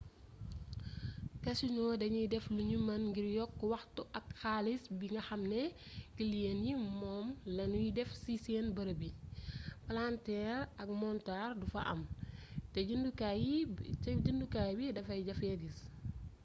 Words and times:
casinos 1.45 1.89
danuy 2.01 2.25
def 2.33 2.45
lunu 2.55 2.77
mën 2.87 3.01
ngir 3.09 3.27
yokk 3.39 3.57
waxtu 3.71 4.01
ak 4.19 4.25
xaalis 4.41 4.83
bi 4.97 5.05
nga 5.11 5.21
xam 5.27 5.41
ne 5.53 5.61
kiliyen 6.15 6.59
yi 6.67 6.73
moom 6.99 7.27
lanuy 7.55 7.87
def 7.97 8.11
ci 8.23 8.33
seen 8.45 8.65
bërëb 8.75 8.99
yi 9.07 9.11
palanteer 9.85 10.59
ak 10.81 10.89
montar 11.01 11.49
du 11.59 11.65
fa 11.73 11.81
am 11.93 12.01
te 12.73 12.79
gennukaay 12.87 14.73
bi 14.79 14.85
dafay 14.95 15.21
jafee 15.27 15.55
gis 15.61 15.79